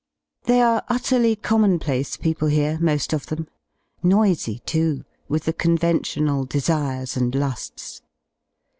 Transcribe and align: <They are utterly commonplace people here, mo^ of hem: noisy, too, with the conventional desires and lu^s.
<They 0.45 0.63
are 0.63 0.83
utterly 0.87 1.35
commonplace 1.35 2.17
people 2.17 2.47
here, 2.47 2.79
mo^ 2.81 3.13
of 3.13 3.23
hem: 3.29 3.47
noisy, 4.01 4.57
too, 4.65 5.03
with 5.27 5.43
the 5.43 5.53
conventional 5.53 6.43
desires 6.45 7.15
and 7.15 7.31
lu^s. 7.33 8.01